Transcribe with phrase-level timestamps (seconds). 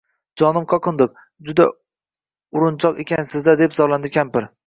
[0.41, 1.19] —Jonim qoqindiq,
[1.49, 1.67] juda
[2.59, 4.51] urinchoq ekansiz-da!— deb zorlandi kampir.